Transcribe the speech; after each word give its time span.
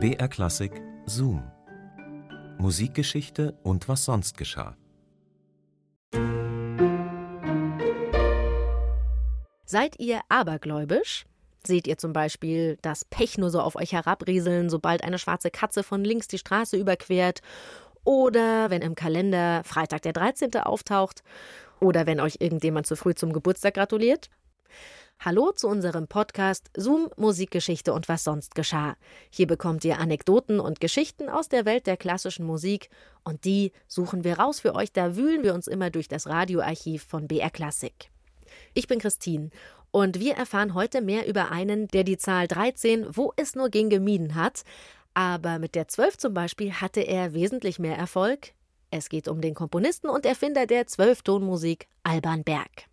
BR 0.00 0.28
Klassik 0.28 0.80
Zoom. 1.06 1.42
Musikgeschichte 2.58 3.58
und 3.64 3.88
was 3.88 4.04
sonst 4.04 4.38
geschah. 4.38 4.76
Seid 9.64 9.98
ihr 9.98 10.20
abergläubisch? 10.28 11.26
Seht 11.66 11.88
ihr 11.88 11.98
zum 11.98 12.12
Beispiel 12.12 12.78
das 12.80 13.04
Pech 13.06 13.38
nur 13.38 13.50
so 13.50 13.60
auf 13.60 13.74
euch 13.74 13.92
herabrieseln, 13.92 14.70
sobald 14.70 15.02
eine 15.02 15.18
schwarze 15.18 15.50
Katze 15.50 15.82
von 15.82 16.04
links 16.04 16.28
die 16.28 16.38
Straße 16.38 16.76
überquert? 16.76 17.40
Oder 18.04 18.70
wenn 18.70 18.82
im 18.82 18.94
Kalender 18.94 19.64
Freitag 19.64 20.02
der 20.02 20.12
13. 20.12 20.58
auftaucht? 20.58 21.24
Oder 21.80 22.06
wenn 22.06 22.20
euch 22.20 22.36
irgendjemand 22.38 22.86
zu 22.86 22.94
früh 22.94 23.16
zum 23.16 23.32
Geburtstag 23.32 23.74
gratuliert? 23.74 24.30
Hallo 25.20 25.50
zu 25.50 25.66
unserem 25.66 26.06
Podcast 26.06 26.70
Zoom 26.76 27.10
Musikgeschichte 27.16 27.92
und 27.92 28.08
was 28.08 28.22
sonst 28.22 28.54
geschah. 28.54 28.96
Hier 29.30 29.48
bekommt 29.48 29.84
ihr 29.84 29.98
Anekdoten 29.98 30.60
und 30.60 30.78
Geschichten 30.78 31.28
aus 31.28 31.48
der 31.48 31.64
Welt 31.64 31.88
der 31.88 31.96
klassischen 31.96 32.46
Musik 32.46 32.88
und 33.24 33.44
die 33.44 33.72
suchen 33.88 34.22
wir 34.22 34.38
raus 34.38 34.60
für 34.60 34.76
euch, 34.76 34.92
da 34.92 35.16
wühlen 35.16 35.42
wir 35.42 35.54
uns 35.54 35.66
immer 35.66 35.90
durch 35.90 36.06
das 36.06 36.28
Radioarchiv 36.28 37.02
von 37.02 37.26
BR 37.26 37.50
Klassik. 37.50 38.12
Ich 38.74 38.86
bin 38.86 39.00
Christine 39.00 39.50
und 39.90 40.20
wir 40.20 40.36
erfahren 40.36 40.74
heute 40.74 41.00
mehr 41.00 41.26
über 41.26 41.50
einen, 41.50 41.88
der 41.88 42.04
die 42.04 42.16
Zahl 42.16 42.46
13, 42.46 43.16
wo 43.16 43.32
es 43.34 43.56
nur 43.56 43.70
ging, 43.70 43.90
gemieden 43.90 44.36
hat. 44.36 44.62
Aber 45.14 45.58
mit 45.58 45.74
der 45.74 45.88
12 45.88 46.16
zum 46.16 46.32
Beispiel 46.32 46.74
hatte 46.74 47.00
er 47.00 47.34
wesentlich 47.34 47.80
mehr 47.80 47.98
Erfolg. 47.98 48.52
Es 48.92 49.08
geht 49.08 49.26
um 49.26 49.40
den 49.40 49.54
Komponisten 49.54 50.08
und 50.08 50.24
Erfinder 50.24 50.66
der 50.66 50.86
Zwölftonmusik, 50.86 51.88
Alban 52.04 52.44
Berg. 52.44 52.86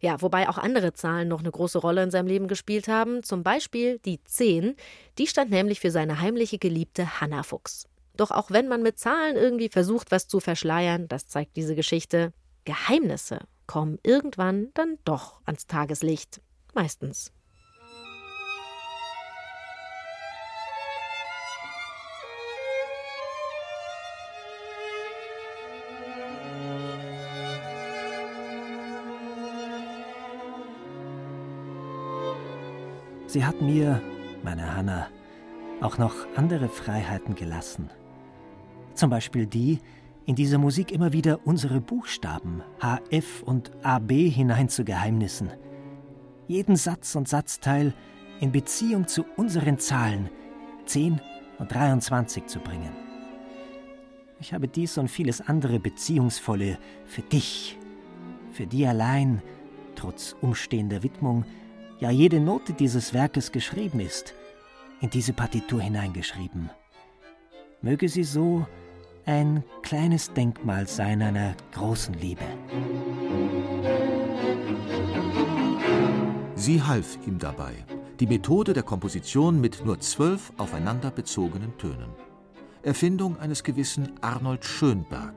Ja, 0.00 0.20
wobei 0.20 0.48
auch 0.48 0.58
andere 0.58 0.92
Zahlen 0.92 1.28
noch 1.28 1.40
eine 1.40 1.50
große 1.50 1.78
Rolle 1.78 2.02
in 2.02 2.10
seinem 2.10 2.26
Leben 2.26 2.48
gespielt 2.48 2.88
haben. 2.88 3.22
Zum 3.22 3.42
Beispiel 3.42 3.98
die 4.00 4.22
10. 4.22 4.76
Die 5.18 5.26
stand 5.26 5.50
nämlich 5.50 5.80
für 5.80 5.90
seine 5.90 6.20
heimliche 6.20 6.58
Geliebte 6.58 7.20
Hanna 7.20 7.42
Fuchs. 7.42 7.86
Doch 8.16 8.30
auch 8.30 8.50
wenn 8.50 8.68
man 8.68 8.82
mit 8.82 8.98
Zahlen 8.98 9.36
irgendwie 9.36 9.68
versucht, 9.68 10.10
was 10.10 10.28
zu 10.28 10.40
verschleiern, 10.40 11.08
das 11.08 11.26
zeigt 11.26 11.56
diese 11.56 11.74
Geschichte, 11.74 12.32
Geheimnisse 12.64 13.40
kommen 13.66 13.98
irgendwann 14.02 14.68
dann 14.74 14.98
doch 15.04 15.40
ans 15.44 15.66
Tageslicht. 15.66 16.40
Meistens. 16.74 17.32
Sie 33.36 33.44
hat 33.44 33.60
mir, 33.60 34.00
meine 34.42 34.74
Hanna, 34.74 35.08
auch 35.82 35.98
noch 35.98 36.14
andere 36.36 36.70
Freiheiten 36.70 37.34
gelassen. 37.34 37.90
Zum 38.94 39.10
Beispiel 39.10 39.44
die, 39.44 39.80
in 40.24 40.36
dieser 40.36 40.56
Musik 40.56 40.90
immer 40.90 41.12
wieder 41.12 41.40
unsere 41.44 41.82
Buchstaben 41.82 42.62
HF 42.80 43.42
und 43.42 43.72
AB 43.84 44.10
hinein 44.30 44.70
zu 44.70 44.86
Geheimnissen. 44.86 45.50
Jeden 46.48 46.76
Satz 46.76 47.14
und 47.14 47.28
Satzteil 47.28 47.92
in 48.40 48.52
Beziehung 48.52 49.06
zu 49.06 49.26
unseren 49.36 49.78
Zahlen 49.78 50.30
10 50.86 51.20
und 51.58 51.74
23 51.74 52.46
zu 52.46 52.58
bringen. 52.60 52.96
Ich 54.40 54.54
habe 54.54 54.66
dies 54.66 54.96
und 54.96 55.08
vieles 55.08 55.46
andere 55.46 55.78
Beziehungsvolle 55.78 56.78
für 57.04 57.20
dich, 57.20 57.78
für 58.50 58.66
die 58.66 58.86
allein, 58.86 59.42
trotz 59.94 60.34
umstehender 60.40 61.02
Widmung, 61.02 61.44
ja 61.98 62.10
jede 62.10 62.40
Note 62.40 62.72
dieses 62.72 63.14
Werkes 63.14 63.52
geschrieben 63.52 64.00
ist, 64.00 64.34
in 65.00 65.10
diese 65.10 65.32
Partitur 65.32 65.80
hineingeschrieben. 65.80 66.70
Möge 67.82 68.08
sie 68.08 68.24
so 68.24 68.66
ein 69.24 69.64
kleines 69.82 70.32
Denkmal 70.32 70.86
sein 70.86 71.22
einer 71.22 71.54
großen 71.72 72.14
Liebe. 72.14 72.44
Sie 76.54 76.82
half 76.82 77.18
ihm 77.26 77.38
dabei, 77.38 77.74
die 78.20 78.26
Methode 78.26 78.72
der 78.72 78.82
Komposition 78.82 79.60
mit 79.60 79.84
nur 79.84 80.00
zwölf 80.00 80.52
aufeinander 80.56 81.10
bezogenen 81.10 81.76
Tönen. 81.78 82.08
Erfindung 82.82 83.38
eines 83.38 83.62
gewissen 83.62 84.12
Arnold 84.20 84.64
Schönberg. 84.64 85.34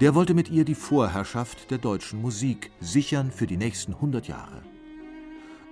Der 0.00 0.14
wollte 0.14 0.34
mit 0.34 0.50
ihr 0.50 0.64
die 0.64 0.74
Vorherrschaft 0.74 1.70
der 1.70 1.78
deutschen 1.78 2.22
Musik 2.22 2.70
sichern 2.80 3.30
für 3.30 3.46
die 3.46 3.56
nächsten 3.56 4.00
hundert 4.00 4.28
Jahre. 4.28 4.62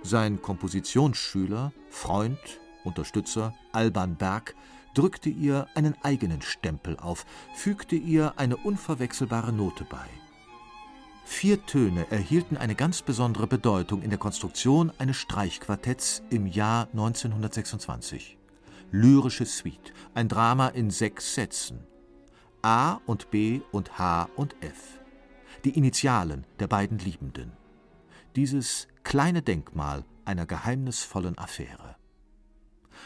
Sein 0.03 0.41
Kompositionsschüler, 0.41 1.71
Freund, 1.89 2.37
Unterstützer 2.83 3.53
Alban 3.71 4.17
Berg 4.17 4.53
drückte 4.93 5.29
ihr 5.29 5.67
einen 5.75 5.95
eigenen 6.03 6.41
Stempel 6.41 6.97
auf, 6.97 7.25
fügte 7.55 7.95
ihr 7.95 8.33
eine 8.35 8.57
unverwechselbare 8.57 9.53
Note 9.53 9.85
bei. 9.85 10.05
Vier 11.23 11.65
Töne 11.65 12.05
erhielten 12.11 12.57
eine 12.57 12.75
ganz 12.75 13.01
besondere 13.01 13.47
Bedeutung 13.47 14.01
in 14.01 14.09
der 14.09 14.19
Konstruktion 14.19 14.91
eines 14.97 15.15
Streichquartetts 15.15 16.21
im 16.29 16.47
Jahr 16.47 16.89
1926. 16.91 18.37
Lyrische 18.91 19.45
Suite, 19.45 19.93
ein 20.13 20.27
Drama 20.27 20.67
in 20.67 20.91
sechs 20.91 21.33
Sätzen. 21.33 21.79
A 22.61 22.99
und 23.05 23.31
B 23.31 23.61
und 23.71 23.97
H 23.97 24.27
und 24.35 24.55
F. 24.61 24.99
Die 25.63 25.77
Initialen 25.77 26.45
der 26.59 26.67
beiden 26.67 26.99
Liebenden. 26.99 27.62
Dieses 28.35 28.87
kleine 29.03 29.43
Denkmal 29.43 30.05
einer 30.25 30.47
geheimnisvollen 30.47 31.37
Affäre. 31.37 31.97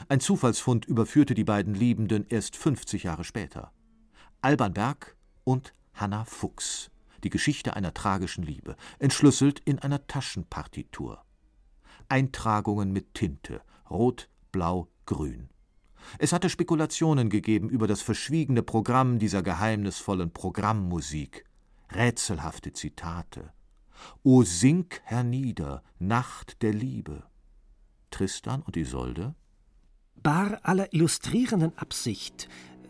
Ein 0.07 0.21
Zufallsfund 0.21 0.85
überführte 0.85 1.33
die 1.33 1.43
beiden 1.43 1.73
Liebenden 1.73 2.25
erst 2.29 2.55
50 2.55 3.03
Jahre 3.03 3.25
später. 3.25 3.73
Alban 4.39 4.73
Berg 4.73 5.17
und 5.43 5.73
Hanna 5.93 6.23
Fuchs. 6.23 6.91
Die 7.25 7.29
Geschichte 7.29 7.75
einer 7.75 7.93
tragischen 7.93 8.43
Liebe, 8.43 8.77
entschlüsselt 8.99 9.59
in 9.65 9.79
einer 9.79 10.07
Taschenpartitur. 10.07 11.25
Eintragungen 12.07 12.93
mit 12.93 13.13
Tinte, 13.13 13.61
rot, 13.89 14.29
blau, 14.53 14.87
grün. 15.05 15.49
Es 16.19 16.31
hatte 16.31 16.49
Spekulationen 16.49 17.29
gegeben 17.29 17.69
über 17.69 17.87
das 17.87 18.01
verschwiegene 18.01 18.63
Programm 18.63 19.19
dieser 19.19 19.41
geheimnisvollen 19.43 20.31
Programmmusik, 20.31 21.43
rätselhafte 21.91 22.71
Zitate. 22.71 23.51
O 24.23 24.43
sink 24.43 25.01
hernieder, 25.03 25.83
Nacht 25.99 26.61
der 26.61 26.73
Liebe. 26.73 27.23
Tristan 28.11 28.61
und 28.61 28.77
Isolde 28.77 29.35
Bar 30.23 30.59
aller 30.63 30.93
illustrierenden 30.93 31.77
Absicht 31.77 32.49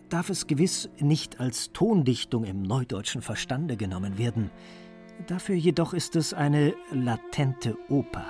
darf 0.09 0.29
es 0.29 0.47
gewiss 0.47 0.89
nicht 0.99 1.39
als 1.39 1.71
Tondichtung 1.73 2.45
im 2.45 2.61
neudeutschen 2.61 3.21
Verstande 3.21 3.77
genommen 3.77 4.17
werden. 4.17 4.49
Dafür 5.27 5.55
jedoch 5.55 5.93
ist 5.93 6.15
es 6.15 6.33
eine 6.33 6.73
latente 6.91 7.77
Oper. 7.89 8.25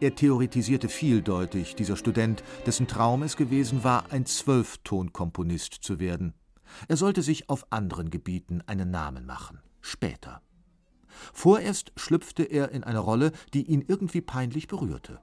Er 0.00 0.14
theoretisierte 0.14 0.88
vieldeutig, 0.88 1.74
dieser 1.74 1.96
Student, 1.96 2.44
dessen 2.66 2.86
Traum 2.86 3.24
es 3.24 3.36
gewesen 3.36 3.82
war, 3.82 4.04
ein 4.10 4.26
Zwölftonkomponist 4.26 5.74
zu 5.74 5.98
werden. 5.98 6.34
Er 6.88 6.96
sollte 6.96 7.22
sich 7.22 7.48
auf 7.48 7.66
anderen 7.70 8.10
Gebieten 8.10 8.62
einen 8.66 8.90
Namen 8.90 9.26
machen. 9.26 9.60
Später. 9.80 10.42
Vorerst 11.32 11.92
schlüpfte 11.96 12.44
er 12.44 12.70
in 12.70 12.84
eine 12.84 12.98
Rolle, 12.98 13.32
die 13.54 13.64
ihn 13.64 13.82
irgendwie 13.86 14.20
peinlich 14.20 14.68
berührte. 14.68 15.20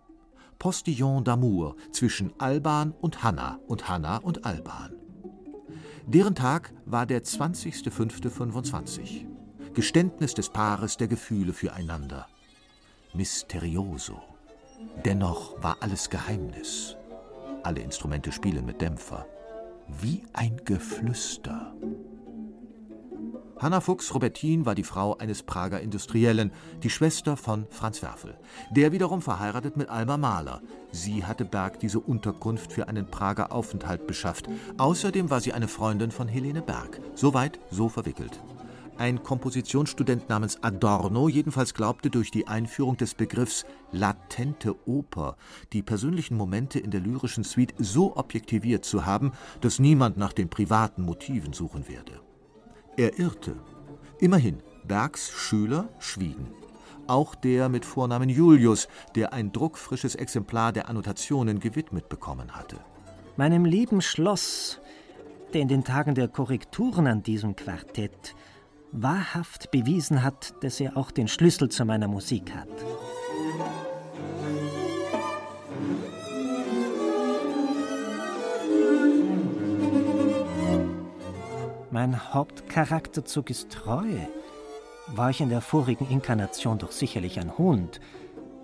Postillon 0.60 1.24
d'amour 1.24 1.76
zwischen 1.92 2.34
Alban 2.40 2.92
und 2.92 3.24
Hanna 3.24 3.60
und 3.68 3.90
Hanna 3.90 4.18
und 4.18 4.46
Alban. 4.46 4.94
Deren 6.08 6.36
Tag 6.36 6.74
war 6.86 7.06
der 7.06 7.24
20.05.25. 7.24 9.26
Geständnis 9.74 10.34
des 10.34 10.50
Paares 10.50 10.98
der 10.98 11.08
Gefühle 11.08 11.54
füreinander. 11.54 12.28
Mysterioso. 13.14 14.22
Dennoch 15.04 15.62
war 15.62 15.78
alles 15.82 16.10
Geheimnis. 16.10 16.96
Alle 17.64 17.82
Instrumente 17.82 18.32
spielen 18.32 18.66
mit 18.66 18.80
Dämpfer. 18.82 19.28
Wie 19.88 20.24
ein 20.34 20.62
Geflüster. 20.66 21.74
Hanna 23.58 23.80
Fuchs 23.80 24.14
Robertin 24.14 24.66
war 24.66 24.76
die 24.76 24.84
Frau 24.84 25.18
eines 25.18 25.44
Prager 25.44 25.80
Industriellen, 25.80 26.52
die 26.84 26.90
Schwester 26.90 27.38
von 27.38 27.68
Franz 27.70 28.02
Werfel. 28.02 28.38
Der 28.72 28.92
wiederum 28.92 29.22
verheiratet 29.22 29.78
mit 29.78 29.90
Alma 29.90 30.18
Mahler. 30.18 30.62
Sie 30.92 31.24
hatte 31.24 31.46
Berg 31.46 31.80
diese 31.80 32.00
Unterkunft 32.00 32.74
für 32.74 32.88
einen 32.90 33.10
Prager 33.10 33.52
Aufenthalt 33.52 34.08
beschafft. 34.08 34.50
Außerdem 34.78 35.30
war 35.30 35.40
sie 35.40 35.54
eine 35.54 35.68
Freundin 35.68 36.12
von 36.12 36.28
Helene 36.28 36.62
Berg. 36.62 37.00
Soweit, 37.14 37.60
so 37.70 37.88
verwickelt. 37.88 38.40
Ein 38.98 39.24
Kompositionsstudent 39.24 40.30
namens 40.30 40.64
Adorno 40.64 41.28
jedenfalls 41.28 41.74
glaubte 41.74 42.10
durch 42.10 42.32
die 42.32 42.48
Einführung 42.48 42.96
des 42.96 43.14
Begriffs 43.14 43.66
latente 43.92 44.74
Oper 44.88 45.36
die 45.74 45.84
persönlichen 45.84 46.38
Momente 46.38 46.80
in 46.80 46.92
der 46.92 47.02
lyrischen 47.02 47.44
Suite 47.44 47.74
so 47.78 48.16
objektiviert 48.16 48.86
zu 48.86 49.06
haben, 49.06 49.34
dass 49.60 49.80
niemand 49.80 50.16
nach 50.16 50.32
den 50.32 50.50
privaten 50.50 51.02
Motiven 51.02 51.52
suchen 51.52 51.90
werde. 51.90 52.22
Er 52.96 53.20
irrte. 53.20 53.58
Immerhin, 54.20 54.64
Bergs 54.88 55.30
Schüler 55.30 55.90
schwiegen. 56.00 56.48
auch 57.08 57.36
der 57.36 57.70
mit 57.70 57.86
Vornamen 57.86 58.30
Julius, 58.30 58.88
der 59.16 59.34
ein 59.34 59.52
druckfrisches 59.52 60.16
Exemplar 60.16 60.72
der 60.72 60.90
Annotationen 60.90 61.60
gewidmet 61.60 62.10
bekommen 62.10 62.56
hatte. 62.56 62.78
Meinem 63.38 63.66
lieben 63.66 64.02
Schloss, 64.02 64.80
der 65.54 65.62
in 65.62 65.68
den 65.68 65.84
Tagen 65.84 66.16
der 66.16 66.28
Korrekturen 66.28 67.08
an 67.08 67.22
diesem 67.22 67.56
Quartett 67.56 68.36
wahrhaft 69.02 69.72
bewiesen 69.72 70.24
hat, 70.24 70.54
dass 70.64 70.80
er 70.80 70.98
auch 70.98 71.12
den 71.12 71.28
Schlüssel 71.28 71.70
zu 71.70 71.86
meiner 71.86 72.08
Musik 72.08 72.54
hat. 72.54 72.70
Mein 81.92 82.34
Hauptcharakterzug 82.34 83.50
ist 83.50 83.72
Treue. 83.72 84.28
War 85.08 85.30
ich 85.30 85.42
in 85.42 85.50
der 85.50 85.62
vorigen 85.62 86.10
Inkarnation 86.10 86.78
doch 86.78 86.92
sicherlich 86.92 87.40
ein 87.40 87.58
Hund. 87.58 88.00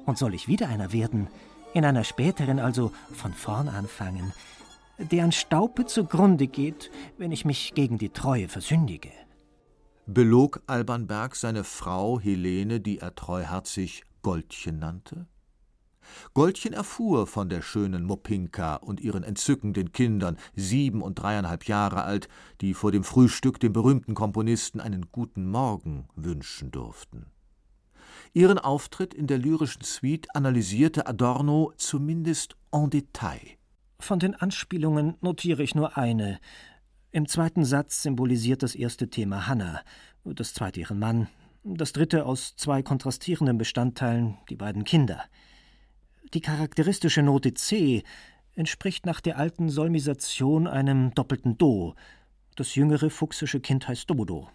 Und 0.05 0.17
soll 0.17 0.33
ich 0.33 0.47
wieder 0.47 0.67
einer 0.67 0.91
werden, 0.91 1.27
in 1.73 1.85
einer 1.85 2.03
späteren 2.03 2.59
also 2.59 2.91
von 3.13 3.33
vorn 3.33 3.69
anfangen, 3.69 4.33
der 4.97 5.23
an 5.23 5.31
Staupe 5.31 5.85
zugrunde 5.85 6.47
geht, 6.47 6.91
wenn 7.17 7.31
ich 7.31 7.45
mich 7.45 7.73
gegen 7.73 7.97
die 7.97 8.09
Treue 8.09 8.47
versündige. 8.47 9.11
Belog 10.07 10.61
Alban 10.65 11.05
Berg 11.05 11.35
seine 11.35 11.63
Frau 11.63 12.19
Helene, 12.19 12.79
die 12.79 12.97
er 12.97 13.13
treuherzig 13.13 14.03
Goldchen 14.23 14.79
nannte? 14.79 15.27
Goldchen 16.33 16.73
erfuhr 16.73 17.27
von 17.27 17.49
der 17.49 17.61
schönen 17.61 18.03
Mopinka 18.03 18.77
und 18.77 18.99
ihren 18.99 19.23
entzückenden 19.23 19.91
Kindern, 19.91 20.37
sieben 20.55 21.03
und 21.03 21.15
dreieinhalb 21.15 21.67
Jahre 21.67 22.03
alt, 22.03 22.27
die 22.61 22.73
vor 22.73 22.91
dem 22.91 23.03
Frühstück 23.03 23.59
dem 23.59 23.73
berühmten 23.73 24.15
Komponisten 24.15 24.81
einen 24.81 25.11
guten 25.11 25.49
Morgen 25.49 26.07
wünschen 26.15 26.71
durften. 26.71 27.27
Ihren 28.33 28.57
Auftritt 28.57 29.13
in 29.13 29.27
der 29.27 29.37
lyrischen 29.37 29.83
Suite 29.83 30.33
analysierte 30.35 31.05
Adorno 31.05 31.73
zumindest 31.77 32.55
en 32.71 32.89
Detail. 32.89 33.57
Von 33.99 34.19
den 34.19 34.33
Anspielungen 34.33 35.15
notiere 35.21 35.61
ich 35.61 35.75
nur 35.75 35.95
eine. 35.95 36.39
Im 37.13 37.27
zweiten 37.27 37.65
Satz 37.65 38.03
symbolisiert 38.03 38.63
das 38.63 38.73
erste 38.73 39.09
Thema 39.09 39.45
Hannah, 39.45 39.81
das 40.23 40.53
zweite 40.53 40.79
ihren 40.79 40.97
Mann, 40.97 41.27
das 41.65 41.91
dritte 41.91 42.25
aus 42.25 42.55
zwei 42.55 42.81
kontrastierenden 42.83 43.57
Bestandteilen 43.57 44.37
die 44.49 44.55
beiden 44.55 44.85
Kinder. 44.85 45.25
Die 46.33 46.39
charakteristische 46.39 47.21
Note 47.21 47.53
C 47.53 48.03
entspricht 48.55 49.05
nach 49.05 49.19
der 49.19 49.37
alten 49.37 49.67
Solmisation 49.69 50.67
einem 50.67 51.13
doppelten 51.13 51.57
Do. 51.57 51.95
Das 52.55 52.75
jüngere 52.75 53.09
fuchsische 53.09 53.59
Kind 53.59 53.89
heißt 53.89 54.09
Dodo. 54.09 54.49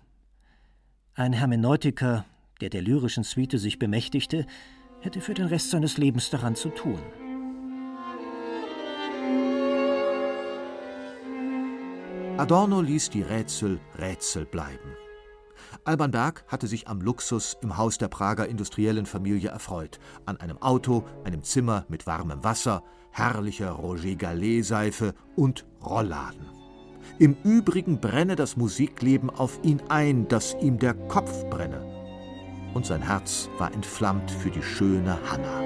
Ein 1.13 1.35
Hermeneutiker, 1.35 2.25
der 2.63 2.71
der 2.71 2.81
lyrischen 2.81 3.25
Suite 3.25 3.59
sich 3.59 3.79
bemächtigte, 3.79 4.47
hätte 5.03 5.21
für 5.21 5.35
den 5.35 5.47
Rest 5.47 5.71
seines 5.71 5.99
Lebens 5.99 6.31
daran 6.31 6.57
zu 6.57 6.71
tun. 6.71 7.01
Adorno 12.39 12.83
ließ 12.83 13.09
die 13.09 13.23
Rätsel 13.23 13.81
Rätsel 13.99 14.45
bleiben. 14.45 14.95
Alban 15.85 16.11
Berg 16.11 16.45
hatte 16.49 16.67
sich 16.67 16.87
am 16.87 17.01
Luxus 17.01 17.57
im 17.63 17.79
Haus 17.79 17.97
der 17.97 18.09
Prager 18.09 18.47
industriellen 18.47 19.07
Familie 19.07 19.49
erfreut. 19.49 19.99
An 20.27 20.37
einem 20.37 20.61
Auto, 20.61 21.05
einem 21.25 21.43
Zimmer 21.43 21.87
mit 21.89 22.07
warmem 22.07 22.45
Wasser, 22.45 22.83
herrlicher 23.11 23.71
Roger 23.71 24.17
Gallet-Seife 24.17 25.15
und 25.35 25.65
Rollladen. 25.83 26.47
Im 27.19 27.39
Übrigen 27.43 28.01
brenne 28.03 28.37
das 28.37 28.59
Musikleben 28.59 29.31
auf 29.31 29.59
ihn 29.63 29.81
ein, 29.89 30.29
dass 30.29 30.55
ihm 30.61 30.79
der 30.79 30.93
Kopf 30.93 31.49
brenne. 31.49 31.81
Und 32.75 32.85
sein 32.85 33.01
Herz 33.01 33.49
war 33.57 33.73
entflammt 33.73 34.31
für 34.31 34.51
die 34.51 34.63
schöne 34.63 35.19
Hanna. 35.31 35.63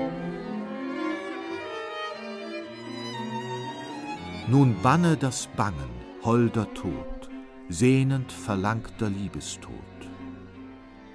Nun 4.46 4.76
banne 4.82 5.16
das 5.16 5.48
Bangen, 5.56 5.99
holder 6.22 6.72
Tod, 6.74 7.30
sehnend 7.70 8.30
verlangter 8.30 9.08
Liebestod. 9.08 9.72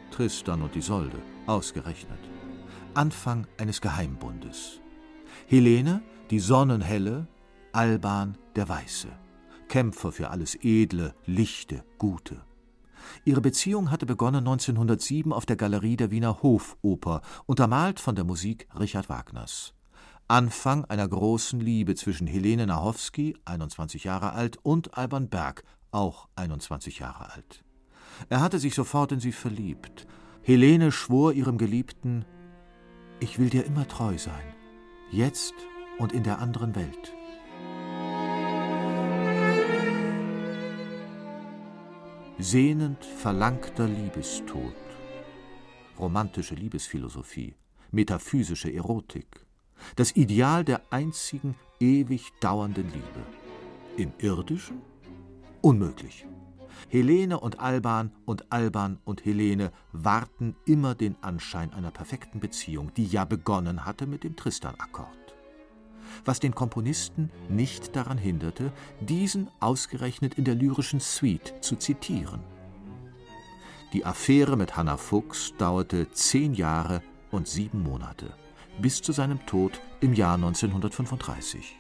Tristan 0.10 0.64
und 0.64 0.76
Isolde, 0.76 1.22
ausgerechnet. 1.46 2.18
Anfang 2.96 3.46
eines 3.58 3.82
Geheimbundes. 3.82 4.82
Helene, 5.46 6.02
die 6.32 6.40
Sonnenhelle, 6.40 7.28
Alban, 7.72 8.38
der 8.56 8.68
Weiße. 8.68 9.10
Kämpfer 9.68 10.12
für 10.12 10.32
alles 10.32 10.58
Edle, 10.64 11.14
Lichte, 11.26 11.84
Gute. 12.00 12.42
Ihre 13.26 13.42
Beziehung 13.42 13.92
hatte 13.92 14.08
begonnen 14.08 14.40
1907 14.40 15.32
auf 15.32 15.46
der 15.46 15.56
Galerie 15.56 15.98
der 15.98 16.10
Wiener 16.10 16.42
Hofoper, 16.42 17.22
untermalt 17.46 18.00
von 18.00 18.16
der 18.16 18.24
Musik 18.24 18.68
Richard 18.80 19.10
Wagners. 19.10 19.75
Anfang 20.28 20.86
einer 20.86 21.08
großen 21.08 21.60
Liebe 21.60 21.94
zwischen 21.94 22.26
Helene 22.26 22.66
Nachowski, 22.66 23.38
21 23.46 24.06
Jahre 24.06 24.34
alt, 24.34 24.58
und 24.64 24.98
Alban 24.98 25.30
Berg, 25.30 25.64
auch 25.92 26.30
21 26.36 26.98
Jahre 26.98 27.32
alt. 27.32 27.64
Er 28.30 28.42
hatte 28.42 28.58
sich 28.58 28.74
sofort 28.74 29.12
in 29.12 29.20
sie 29.20 29.32
verliebt. 29.32 30.08
Helene 30.42 30.92
schwor 30.92 31.34
ihrem 31.34 31.60
Geliebten, 31.60 32.26
ich 33.20 33.38
will 33.38 33.52
dir 33.52 33.66
immer 33.66 33.88
treu 33.88 34.18
sein, 34.18 34.44
jetzt 35.12 35.54
und 36.00 36.12
in 36.12 36.24
der 36.24 36.40
anderen 36.40 36.74
Welt. 36.74 37.14
Sehnend 42.40 43.06
verlangter 43.06 43.88
Liebestod, 43.88 44.74
romantische 46.00 46.56
Liebesphilosophie, 46.56 47.54
metaphysische 47.92 48.74
Erotik, 48.74 49.45
das 49.96 50.16
Ideal 50.16 50.64
der 50.64 50.82
einzigen 50.90 51.56
ewig 51.80 52.32
dauernden 52.40 52.92
Liebe. 52.92 53.26
Im 53.98 54.12
irdischen? 54.20 54.82
Unmöglich. 55.62 56.26
Helene 56.90 57.40
und 57.40 57.60
Alban 57.60 58.12
und 58.26 58.52
Alban 58.52 59.00
und 59.06 59.26
Helene 59.26 59.72
warten 59.92 60.56
immer 60.66 60.96
den 60.96 61.16
Anschein 61.22 61.74
einer 61.74 61.92
perfekten 61.92 62.40
Beziehung, 62.40 62.94
die 62.94 63.06
ja 63.06 63.26
begonnen 63.26 63.86
hatte 63.86 64.06
mit 64.06 64.24
dem 64.24 64.36
Tristan-Akkord. 64.36 65.08
Was 66.24 66.40
den 66.40 66.54
Komponisten 66.54 67.32
nicht 67.50 67.96
daran 67.96 68.18
hinderte, 68.18 68.72
diesen 69.02 69.50
ausgerechnet 69.60 70.36
in 70.36 70.46
der 70.46 70.56
lyrischen 70.56 71.00
Suite 71.00 71.56
zu 71.62 71.76
zitieren. 71.76 72.42
Die 73.94 74.06
Affäre 74.06 74.56
mit 74.56 74.78
Hannah 74.78 74.98
Fuchs 74.98 75.54
dauerte 75.58 76.12
zehn 76.12 76.54
Jahre 76.54 77.02
und 77.32 77.48
sieben 77.48 77.82
Monate, 77.84 78.34
bis 78.80 79.02
zu 79.02 79.12
seinem 79.12 79.46
Tod 79.46 79.80
im 80.02 80.14
Jahr 80.14 80.36
1935. 80.36 81.76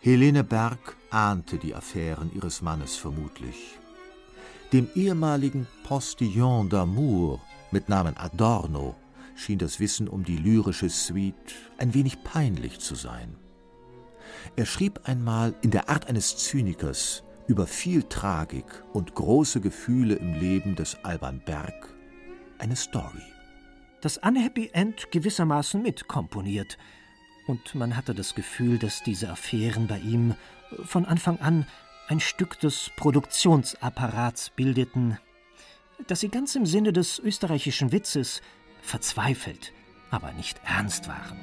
Helene 0.00 0.44
Berg 0.44 0.96
ahnte 1.10 1.58
die 1.58 1.74
Affären 1.74 2.30
ihres 2.34 2.62
Mannes 2.62 2.96
vermutlich. 2.96 3.78
Dem 4.72 4.88
ehemaligen 4.94 5.66
Postillon 5.84 6.68
d'amour 6.68 7.40
mit 7.70 7.88
Namen 7.88 8.16
Adorno 8.16 8.96
schien 9.34 9.58
das 9.58 9.80
Wissen 9.80 10.08
um 10.08 10.24
die 10.24 10.36
lyrische 10.36 10.88
Suite 10.88 11.54
ein 11.78 11.94
wenig 11.94 12.22
peinlich 12.24 12.80
zu 12.80 12.94
sein. 12.94 13.36
Er 14.56 14.66
schrieb 14.66 15.00
einmal 15.04 15.54
in 15.62 15.70
der 15.70 15.88
Art 15.88 16.08
eines 16.08 16.36
Zynikers 16.36 17.22
über 17.46 17.66
viel 17.66 18.02
Tragik 18.04 18.66
und 18.92 19.14
große 19.14 19.60
Gefühle 19.60 20.14
im 20.14 20.34
Leben 20.34 20.76
des 20.76 20.96
Alban 21.02 21.40
Berg 21.44 21.94
eine 22.58 22.76
Story. 22.76 23.33
Das 24.04 24.18
Unhappy 24.18 24.70
End 24.72 25.10
gewissermaßen 25.10 25.82
mitkomponiert– 25.82 26.78
und 27.46 27.74
man 27.74 27.96
hatte 27.96 28.14
das 28.14 28.34
Gefühl, 28.34 28.78
dass 28.78 29.02
diese 29.02 29.28
Affären 29.30 29.86
bei 29.86 29.98
ihm 29.98 30.34
von 30.84 31.04
Anfang 31.04 31.38
an 31.40 31.66
ein 32.08 32.20
Stück 32.20 32.58
des 32.60 32.90
Produktionsapparats 32.96 34.50
bildeten, 34.50 35.18
dass 36.06 36.20
sie 36.20 36.28
ganz 36.28 36.54
im 36.54 36.66
Sinne 36.66 36.92
des 36.92 37.18
österreichischen 37.18 37.92
Witzes 37.92 38.42
verzweifelt, 38.82 39.72
aber 40.10 40.32
nicht 40.32 40.60
ernst 40.64 41.08
waren. 41.08 41.38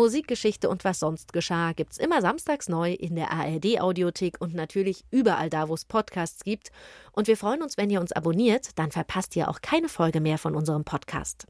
Musikgeschichte 0.00 0.70
und 0.70 0.84
was 0.84 0.98
sonst 0.98 1.34
geschah 1.34 1.72
gibt's 1.72 1.98
immer 1.98 2.22
samstags 2.22 2.70
neu 2.70 2.92
in 2.94 3.16
der 3.16 3.32
ARD 3.32 3.82
Audiothek 3.82 4.40
und 4.40 4.54
natürlich 4.54 5.04
überall 5.10 5.50
da, 5.50 5.68
wo 5.68 5.74
es 5.74 5.84
Podcasts 5.84 6.42
gibt. 6.42 6.72
Und 7.12 7.28
wir 7.28 7.36
freuen 7.36 7.62
uns, 7.62 7.76
wenn 7.76 7.90
ihr 7.90 8.00
uns 8.00 8.12
abonniert, 8.12 8.78
dann 8.78 8.90
verpasst 8.90 9.36
ihr 9.36 9.50
auch 9.50 9.60
keine 9.60 9.90
Folge 9.90 10.22
mehr 10.22 10.38
von 10.38 10.54
unserem 10.54 10.84
Podcast. 10.84 11.46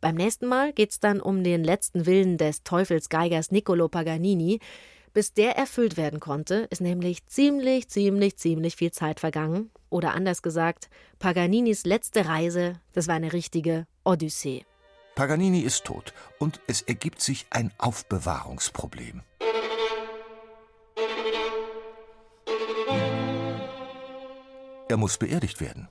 Beim 0.00 0.16
nächsten 0.16 0.48
Mal 0.48 0.72
geht's 0.72 0.98
dann 0.98 1.20
um 1.20 1.44
den 1.44 1.62
letzten 1.62 2.06
Willen 2.06 2.38
des 2.38 2.64
Teufelsgeigers 2.64 3.52
Niccolo 3.52 3.88
Paganini. 3.88 4.58
Bis 5.12 5.32
der 5.32 5.56
erfüllt 5.56 5.96
werden 5.96 6.18
konnte, 6.18 6.66
ist 6.70 6.80
nämlich 6.80 7.24
ziemlich, 7.26 7.88
ziemlich, 7.88 8.36
ziemlich 8.36 8.74
viel 8.74 8.90
Zeit 8.90 9.20
vergangen. 9.20 9.70
Oder 9.90 10.14
anders 10.14 10.42
gesagt, 10.42 10.90
Paganinis 11.20 11.84
letzte 11.84 12.26
Reise, 12.26 12.72
das 12.94 13.06
war 13.06 13.14
eine 13.14 13.32
richtige 13.32 13.86
Odyssee. 14.02 14.64
Paganini 15.20 15.60
ist 15.60 15.84
tot 15.84 16.14
und 16.38 16.62
es 16.66 16.80
ergibt 16.80 17.20
sich 17.20 17.44
ein 17.50 17.74
Aufbewahrungsproblem. 17.76 19.20
Er 24.88 24.96
muss 24.96 25.18
beerdigt 25.18 25.60
werden. 25.60 25.90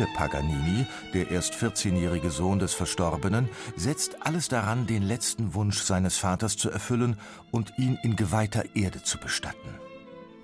Achille 0.00 0.16
Paganini, 0.16 0.86
der 1.12 1.30
erst 1.30 1.52
14-jährige 1.54 2.30
Sohn 2.30 2.58
des 2.58 2.72
Verstorbenen, 2.72 3.50
setzt 3.76 4.24
alles 4.24 4.48
daran, 4.48 4.86
den 4.86 5.02
letzten 5.02 5.52
Wunsch 5.52 5.82
seines 5.82 6.16
Vaters 6.16 6.56
zu 6.56 6.70
erfüllen 6.70 7.18
und 7.50 7.74
ihn 7.76 7.98
in 8.02 8.16
geweihter 8.16 8.64
Erde 8.74 9.02
zu 9.02 9.18
bestatten. 9.18 9.68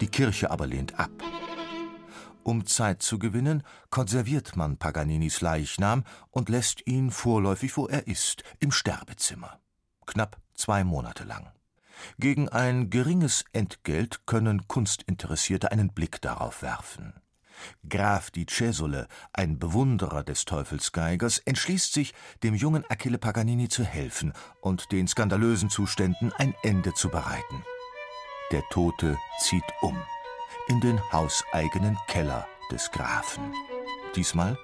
Die 0.02 0.08
Kirche 0.08 0.50
aber 0.50 0.66
lehnt 0.66 0.98
ab. 0.98 1.10
Um 2.42 2.66
Zeit 2.66 3.00
zu 3.00 3.18
gewinnen, 3.18 3.62
konserviert 3.88 4.56
man 4.56 4.76
Paganinis 4.76 5.40
Leichnam 5.40 6.04
und 6.30 6.50
lässt 6.50 6.86
ihn 6.86 7.10
vorläufig, 7.10 7.78
wo 7.78 7.86
er 7.86 8.06
ist, 8.06 8.42
im 8.60 8.72
Sterbezimmer. 8.72 9.58
Knapp 10.04 10.36
zwei 10.54 10.84
Monate 10.84 11.24
lang. 11.24 11.50
Gegen 12.18 12.50
ein 12.50 12.90
geringes 12.90 13.46
Entgelt 13.54 14.26
können 14.26 14.68
Kunstinteressierte 14.68 15.72
einen 15.72 15.94
Blick 15.94 16.20
darauf 16.20 16.60
werfen. 16.60 17.14
Graf 17.88 18.30
di 18.30 18.46
Cesole, 18.46 19.08
ein 19.32 19.58
Bewunderer 19.58 20.22
des 20.22 20.44
Teufelsgeigers, 20.44 21.38
entschließt 21.38 21.92
sich, 21.92 22.14
dem 22.42 22.54
jungen 22.54 22.84
Achille 22.88 23.18
Paganini 23.18 23.68
zu 23.68 23.84
helfen 23.84 24.32
und 24.60 24.92
den 24.92 25.08
skandalösen 25.08 25.70
Zuständen 25.70 26.32
ein 26.38 26.54
Ende 26.62 26.94
zu 26.94 27.08
bereiten. 27.08 27.64
Der 28.52 28.62
Tote 28.70 29.16
zieht 29.40 29.64
um 29.80 30.00
in 30.68 30.80
den 30.80 31.00
hauseigenen 31.12 31.96
Keller 32.08 32.46
des 32.70 32.90
Grafen. 32.90 33.52
Diesmal 34.14 34.58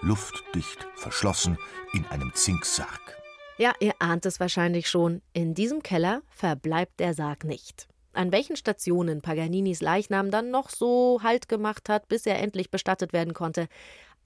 luftdicht 0.00 0.86
verschlossen 0.94 1.58
in 1.92 2.06
einem 2.06 2.32
Zinksarg. 2.34 3.20
Ja, 3.58 3.74
ihr 3.78 3.92
ahnt 3.98 4.24
es 4.24 4.40
wahrscheinlich 4.40 4.88
schon, 4.88 5.20
in 5.34 5.54
diesem 5.54 5.82
Keller 5.82 6.22
verbleibt 6.30 6.98
der 6.98 7.12
Sarg 7.12 7.44
nicht. 7.44 7.89
An 8.12 8.32
welchen 8.32 8.56
Stationen 8.56 9.22
Paganinis 9.22 9.80
Leichnam 9.80 10.30
dann 10.30 10.50
noch 10.50 10.68
so 10.70 11.20
Halt 11.22 11.48
gemacht 11.48 11.88
hat, 11.88 12.08
bis 12.08 12.26
er 12.26 12.40
endlich 12.40 12.70
bestattet 12.70 13.12
werden 13.12 13.34
konnte, 13.34 13.68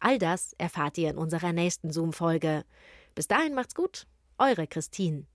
all 0.01 0.19
das 0.19 0.55
erfahrt 0.57 0.97
ihr 0.97 1.11
in 1.11 1.19
unserer 1.19 1.53
nächsten 1.53 1.93
Zoom-Folge. 1.93 2.65
Bis 3.15 3.29
dahin 3.29 3.55
macht's 3.55 3.75
gut, 3.75 4.07
eure 4.39 4.67
Christine. 4.67 5.27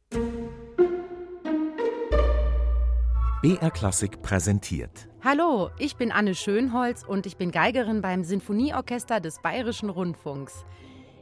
BR 3.41 3.71
Klassik 3.71 4.21
präsentiert. 4.21 5.07
Hallo, 5.23 5.69
ich 5.77 5.95
bin 5.95 6.11
Anne 6.11 6.35
Schönholz 6.35 7.03
und 7.03 7.25
ich 7.25 7.37
bin 7.37 7.51
Geigerin 7.51 8.01
beim 8.01 8.23
Sinfonieorchester 8.23 9.19
des 9.19 9.41
Bayerischen 9.41 9.89
Rundfunks. 9.89 10.65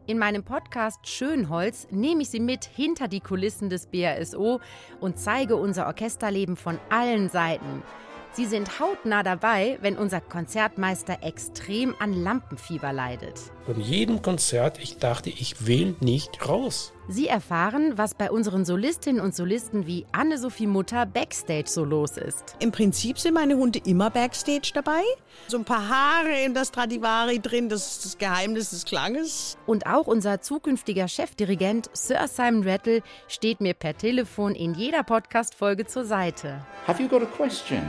In 0.08 0.20
meinem 0.20 0.44
Podcast 0.44 1.06
Schönholz 1.06 1.90
nehme 1.92 2.22
ich 2.22 2.30
Sie 2.30 2.40
mit 2.40 2.64
hinter 2.64 3.10
die 3.10 3.20
Kulissen 3.20 3.70
des 3.70 3.88
BRSO 3.88 4.62
und 5.02 5.20
zeige 5.20 5.58
unser 5.58 5.86
Orchesterleben 5.86 6.56
von 6.56 6.80
allen 6.90 7.28
Seiten. 7.28 7.84
Sie 8.32 8.46
sind 8.46 8.80
hautnah 8.80 9.22
dabei, 9.22 9.78
wenn 9.82 9.98
unser 9.98 10.22
Konzertmeister 10.22 11.18
extrem 11.24 11.94
an 12.00 12.14
Lampenfieber 12.14 12.94
leidet. 12.94 13.52
Von 13.66 13.82
jedem 13.82 14.22
Konzert, 14.22 14.80
ich 14.82 14.98
dachte, 14.98 15.30
ich 15.30 15.68
will 15.68 15.98
nicht 16.00 16.48
raus. 16.48 16.94
Sie 17.10 17.28
erfahren, 17.28 17.98
was 17.98 18.14
bei 18.16 18.30
unseren 18.30 18.66
Solistinnen 18.66 19.22
und 19.22 19.34
Solisten 19.34 19.88
wie 19.88 20.06
Anne-Sophie 20.12 20.68
Mutter 20.68 21.06
Backstage 21.06 21.68
so 21.68 21.86
los 21.86 22.18
ist. 22.18 22.58
Im 22.60 22.74
Prinzip 22.74 23.18
sind 23.18 23.34
meine 23.34 23.56
Hunde 23.56 23.80
immer 23.86 24.10
Backstage 24.10 24.72
dabei. 24.74 25.02
So 25.48 25.58
ein 25.58 25.64
paar 25.64 25.88
Haare 25.88 26.44
in 26.44 26.54
das 26.54 26.68
Stradivari 26.68 27.40
drin, 27.40 27.70
das 27.70 27.92
ist 27.92 28.06
das 28.06 28.18
Geheimnis 28.18 28.72
des 28.72 28.84
Klanges. 28.84 29.58
Und 29.66 29.86
auch 29.88 30.06
unser 30.06 30.42
zukünftiger 30.42 31.08
Chefdirigent 31.08 31.90
Sir 31.94 32.28
Simon 32.28 32.68
Rattle 32.68 33.02
steht 33.30 33.62
mir 33.62 33.74
per 33.74 33.98
Telefon 33.98 34.54
in 34.54 34.74
jeder 34.74 35.04
Podcast-Folge 35.04 35.86
zur 35.86 36.04
Seite. 36.04 36.60
Have 36.88 37.02
you 37.02 37.08
got 37.08 37.22
a 37.22 37.26
question? 37.26 37.82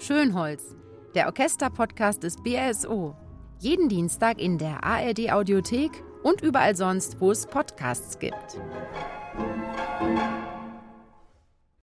Schönholz, 0.00 0.74
der 1.14 1.26
Orchester-Podcast 1.26 2.24
des 2.24 2.36
BRSO. 2.42 3.14
Jeden 3.60 3.88
Dienstag 3.88 4.40
in 4.40 4.58
der 4.58 4.82
ARD-Audiothek 4.82 6.02
und 6.24 6.40
überall 6.40 6.74
sonst, 6.74 7.20
wo 7.20 7.30
es 7.30 7.46
Podcasts 7.46 8.18
gibt. 8.18 8.58